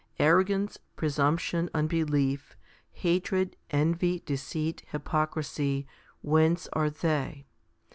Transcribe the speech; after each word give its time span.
Arrogance, 0.17 0.79
presumption, 0.95 1.69
unbelief, 1.75 2.55
hatred, 2.89 3.55
envy, 3.69 4.23
deceit, 4.25 4.81
hypocrisy, 4.89 5.85
whence 6.23 6.67
are 6.73 6.89
they 6.89 7.45